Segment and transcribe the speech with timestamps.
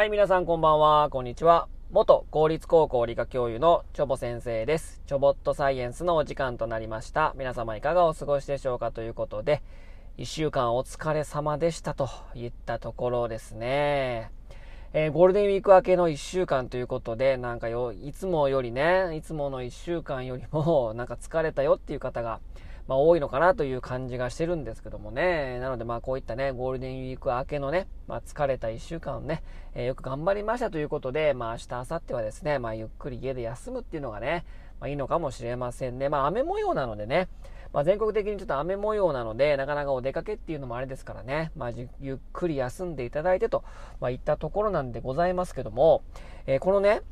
[0.00, 1.10] はい、皆さんこんばんは。
[1.10, 1.68] こんにちは。
[1.90, 5.02] 元公立高校理科教諭のチョボ先生です。
[5.06, 7.34] チョボットサイエンスのお時間となりました。
[7.36, 9.60] 皆様いかがお過ごしでしょうかということで、
[10.16, 14.30] 1週間お疲れ様でしたといったところですね。
[14.94, 22.40] えー、ゴールデンウィーク明けの1週間ということで、なんかよ、いつもよりね、いつもの1週間よりも、なんか疲れたよっていう方が、
[22.88, 25.58] まあ、多いのかなという感じがしてるんですけどもね。
[25.60, 29.42] なので、まあ、こういったね、ゴールデンウィーク明けのね、まあ、疲れた1週間をね、
[29.74, 34.44] えー、よく頑張りましたということで、まあ、明日、明後日はですね、まあ、ゆっくり家で休むっていうのがね、
[34.80, 36.08] まあ、いいのかもしれませんね。
[36.08, 37.28] まあ、雨模様なのでね、
[37.72, 43.62] まあ、全国的にちょっと雨模様なので、なかなかお出かけっていうのもあれですからね、まあ、ゆっくり休んでいただいてと、
[44.00, 46.02] まあ、いったところなんでございますけども、
[46.46, 47.02] えー、このね、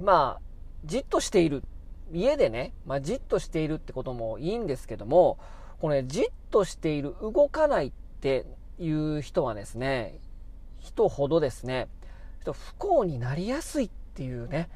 [0.00, 0.40] まあ、
[0.84, 1.64] じっとしている
[2.12, 5.38] 家でね、まあ、じっとしているってこともいいんですけども、
[5.80, 8.46] これ、ね、じっとしている、動かないって
[8.78, 10.18] いう人はですね、
[10.78, 11.88] 人ほどですね、
[12.44, 14.68] 不幸になりやすいっていうね、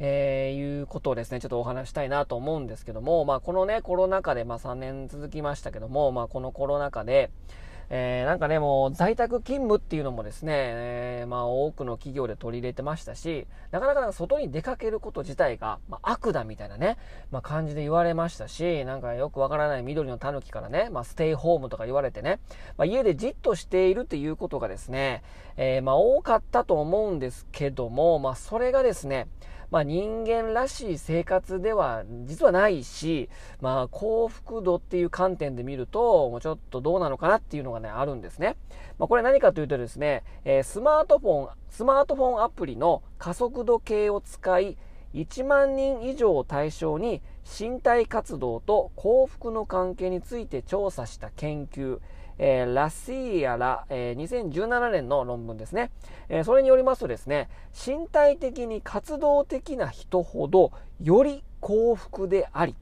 [0.00, 7.30] えー、いうことをですね、ちょっとお話したいなと思うんですけども、まあ、このね、コロナ禍で、まあ、3年続きましたけども、まあ、このコロナ禍で、
[7.90, 16.98] えー、なんかね、もう在宅勤務っていうのもですね、えー、まあ多くの企業で取り入れてましたし、なかなか外に出かけること自体が、まあ、悪だみたいなね、
[17.30, 22.40] まあ感じで言われましたし、なんかよくわからない緑の狸からね、まあステイホームとか言われてね、
[22.76, 25.22] まあ家でじっとしているっていうことがですね、
[25.56, 29.28] えー、まあ多かったと思うんですけども、まあそれがですね、
[29.70, 33.28] まあ、人間らしい生活では実はないし、
[33.60, 38.56] まあ、幸福度っていう観点で見ると、もうちょっとどうなのかなっていうのがね、あるんですね。
[38.98, 44.76] まあ、これ何かというとですね、えー、スマートフォン、スマートフォンアプリの加速度計を使い、
[45.14, 47.22] 1万人以上を対象に
[47.58, 52.00] 身体活動と幸福の関係について調査した研究、
[52.38, 55.90] えー、ラシーアら、えー、2017年の論文ですね、
[56.28, 57.48] えー、それによりますとですね、
[57.86, 60.72] 身体的に活動的な人ほど
[61.02, 62.74] より幸福であり、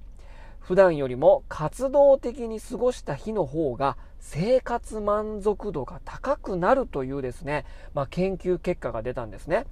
[0.61, 9.67] 普段よりも活動的に過ごした日の方が生活満足度が高くなるというですね、まあ、研究結果が出たんですね。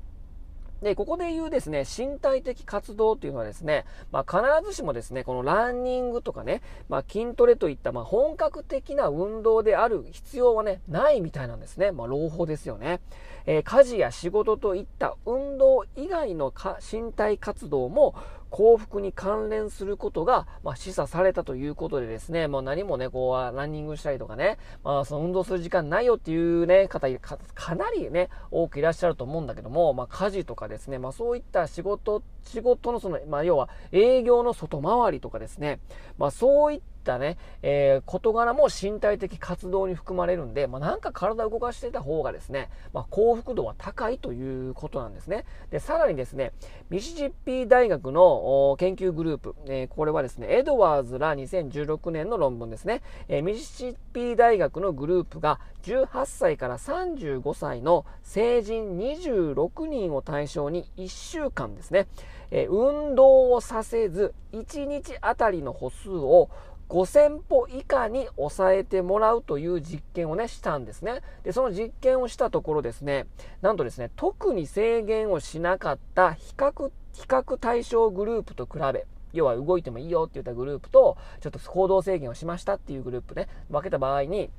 [0.84, 11.90] で、ここで言うですね、身体的活動というのはですね、まあ、必ずしもですね、このランニングとかね、まあ、筋トレといった、まあ、本格的な運動である必要はね、ないみたいなんですね。
[11.90, 13.00] まあ、朗報ですよね。
[13.46, 16.52] えー、家事や仕事といった運動以外の
[16.92, 18.14] 身体活動も
[18.54, 35.80] 幸福に関連することが、まあ、示唆されたということでですね、もう何もね、こう、ランニングしたりとかね、まあ、その運動する時間ないよっていうね、方か、かなりね、多くいらっしゃると思うんだけども、まあ、家事とかですね、まあ、そういった仕事、仕事のその、まあ、要は営業の外回りとかですね、
[36.16, 45.44] まあ、そういったったね、えー、事柄も身体的活動に含まれるんで、まあ、なんか体を動かしてた方がですね、まあ、幸福度は高いということなんですね。
[45.70, 46.52] で、さらにですね、
[46.88, 62.06] ミシシッピ大学の研究グループ、えー、これはですね、エドワーズら2016年の論文ですね、えー、ミシシッピ大学のグループが18歳から35歳の成人26人を対象に1週間ですね、
[62.50, 66.48] え運動をさせず1日あたりの歩数を
[66.88, 71.22] 5000歩以下に抑えてもらうという実験をね、したんですね。
[71.42, 73.26] で、その実験をしたところですね、
[73.62, 84.50] なんとですね、特に制限をしなかった比較、比較対象グループと比べ、要は動いてもいいよって言ったグループと、ちょっと行動制限をしましたっていうグループね、分けた場合に、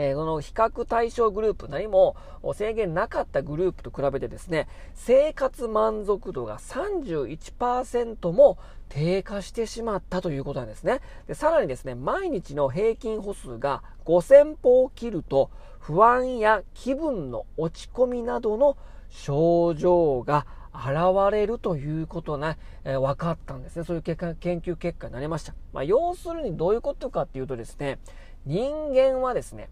[0.00, 2.14] えー、この比較対象グループ、何も
[2.54, 8.58] 制限なかったグループと比べてですね、生活満足度が31%も
[8.88, 11.00] 低下してしまったということなんですね。
[11.26, 15.50] で、さらにですね、毎日の平均歩数が5000歩を切ると、
[15.80, 18.76] 不安や気分の落ち込みなどの
[19.08, 23.84] 症状が現れるということが、えー、分かったんですね。
[23.84, 25.54] そういう結果研究結果になりました。
[25.72, 27.98] まあ、要するにどういうことかっていうとですね、
[28.46, 29.68] 人間はですね、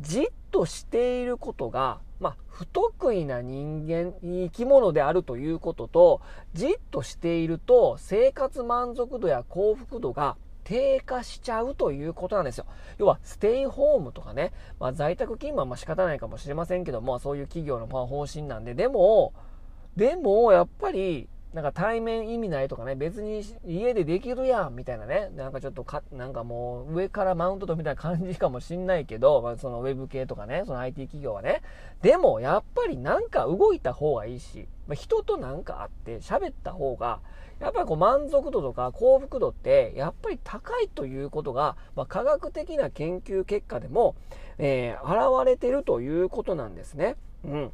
[0.00, 6.20] じっとしていることが、まあ、不得意な人間、生き物であるということと、
[6.52, 12.66] じっとしていると生活満足度や幸福度が低下しちゃうということなんですよ。
[12.98, 19.34] 要は、ステイホームとかね、まあ、在宅勤務はま仕方ないかもしれませんけども、そういう企業のま方針なんで、でも、
[19.96, 31.62] でも、やっぱり、なんか対面意味ないとかね、別に家でできるやんみたいなね、なんかちょっとか、なんかもう上からマウントとみたいな感じかもしんないけど、まあ、そのウェブ系とかね、その IT 企業はね。
[32.02, 37.20] でもやっぱりなんか動いた方がいいし、まあ、人となんかあって喋った方が、
[37.60, 44.16] やっぱりこう満足度とか幸福度ってやっぱり高いということが、まあ、科学的な研究結果でも、
[44.58, 47.14] えー、現れてるということなんですね。
[47.44, 47.72] うん。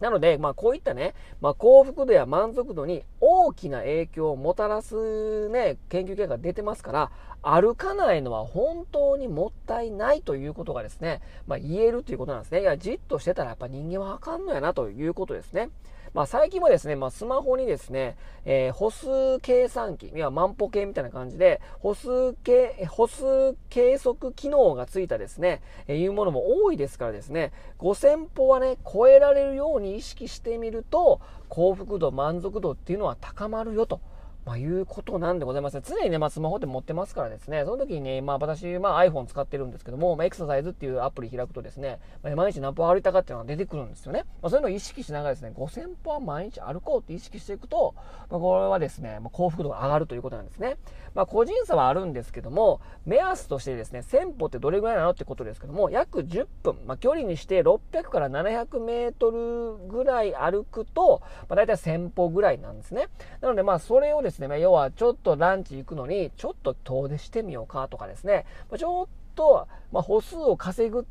[0.00, 7.10] なので、まあ、こういったね、まあ、幸福度や満足度に大きな影響をもたらすね、研究結果が出てますから、
[7.42, 12.60] 歩かないのは本当にもったいないということがですね、まあ、言えるということなんですね。
[12.60, 15.70] いや、じっとしてたらやっぱ人間はあかんのやなということですね。
[16.14, 34.00] まあ、最近はですね、まあ、スマホにですね、えー、歩数計算機、いや、万歩計みたいな感じで、歩数計、歩数計測機能がついたですね、えー、いうものも多いですからですね、5000歩はね、超えられるように意識してみると、幸福度、満足度っていうのは高まるよと。
[34.44, 35.82] まあ、いうことなんでございますね。
[35.84, 44.24] 常にね、まあ、スマホって持ってますからですね、その時にね、まあ、私、まあ、iPhone 使ってるんですけども、まあ、エクササイズっていうアプリ開くとですね、まあ、毎日何歩歩いたかっていうのが出てくるんですよね。
[44.42, 47.94] まあ、そういうのを意識しながらですね、5000歩は毎日歩こうって意識していくと、
[48.30, 50.76] まあ、これはですね、まあ、幸福度が上がるということなんですね。
[51.14, 63.06] まあ、個人差はあるんですけども、目安としてですね、1000歩ってどれぐらいなのってことですけども、約10分、まあ、距離にして600から700メートルぐらい歩くと、まあ、大体1000歩ぐらいなんですね。
[63.40, 71.06] なので、まあ、それをですね、まあ、要はちょっとランチ行くのに、ちょっと遠出してみようかとかですね、まあ、ちょっと、まあ、歩数を稼ぐ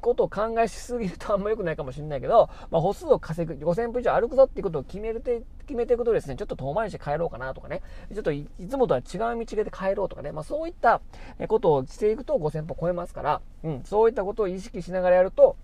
[0.00, 7.82] ことを考えしすぎるとあんま良くないかもしれないけど、まあ、歩数を稼ぐ、5000歩以上歩くぞっていうことを決めて、決めていくとですね、ちょっと遠回りして帰ろうかなとかね、
[8.12, 11.00] ちょっといつもとは違う道で帰ろうとかね、まあ、そういった
[11.48, 15.56] ことをしていくと5000歩超えますから、うん、そういったことを意識しながらやると、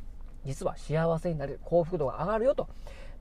[0.44, 2.68] 実は幸せになる、幸福度が上がるよと。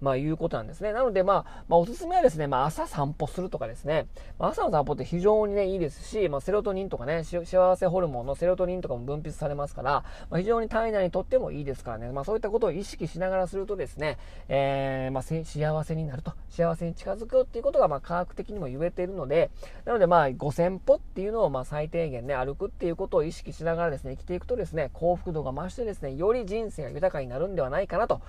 [0.02, 0.94] まあ、いうことなんですね。
[0.94, 4.08] なので、まあ、まあ、おすすめはですね、まあ、朝散歩するとかですね、
[4.40, 14.18] まあ、朝の散歩って非常にね、いいですし、まあ、セロトニンとかね、幸せホルモンのセロトニンとかも分泌されますから、まあ、非常に体内にとってもいいですからね、まあ、そういったことを意識しながらするとですね、
[14.50, 19.52] えー、まあ、幸せになると、幸せに近づくっていうことが、まあ、科学的にも言えているので、
[19.86, 28.22] なので、まあ、5000歩っていうのを、まあ、最低限ね、歩くっていうことを意識しながらですね、生きていくとですね、幸福度が増してですね、より人生が豊かになるんではないかなと、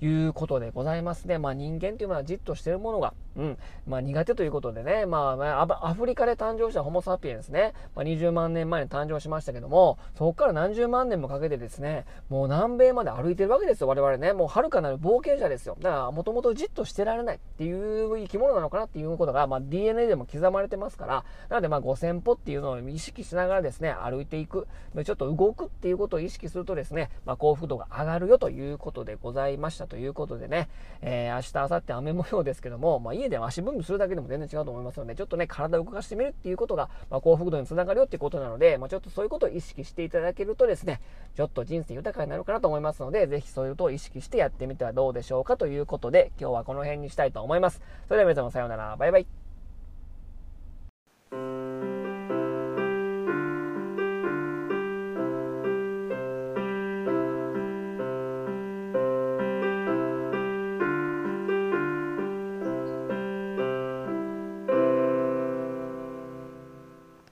[0.00, 1.38] いうことでございますね。
[1.38, 14.32] まあ人間というのはじっとしているものが、うん、まあ苦手ということでね、まあ、アフリカで誕生したホモ・サピエンスね、まあ、20万年前に誕生しましたけども、そこから何十万年もかけてですね、もう南米まで歩いてるわけですよ、我々ね。
[14.32, 15.76] もう遥かなる冒険者ですよ。
[15.80, 24.66] だから、もともとじっとしてられないっていう生き物なのかなっていうことが、まあ DNA でも刻まれてますから、なのでまあ5000歩っていうのを意識しながらですね、歩いていく、
[25.04, 30.68] ちょっと動くっていうことを意識するとですね、まあ幸福度が上がるよということでございましたしたということでね、
[31.02, 41.00] えー、明日、明後日雨模様ですけども、まあ、家で足分布するだけでも全然違うと思いますので、ちょっとね、体を動かしてみるっていうことが、まあ、幸福度につながるよっていうことなので、まあ、ちょっとそういうことを意識していただけるとですね、
[41.36, 47.80] ちょっと人生豊かになるかなと思いますので、ぜひそういうことを意識してやってみてはどうでしょうかということで、今日はこの辺にしたいと思います。
[48.08, 49.43] それでは皆様さようなら、バイバイ。